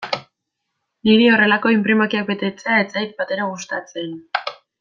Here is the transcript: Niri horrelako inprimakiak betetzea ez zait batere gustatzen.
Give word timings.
Niri 1.09 1.27
horrelako 1.33 1.73
inprimakiak 1.75 2.27
betetzea 2.31 2.81
ez 2.85 2.89
zait 2.97 3.15
batere 3.23 3.49
gustatzen. 3.55 4.21